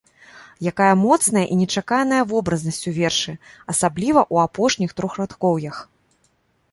Якая 0.71 0.93
моцная 1.01 1.41
і 1.55 1.57
нечаканая 1.59 2.21
вобразнасць 2.31 2.81
у 2.91 2.93
вершы, 2.95 3.33
асабліва 3.73 4.21
ў 4.33 4.51
апошніх 4.51 4.91
трохрадкоўях! 5.01 5.77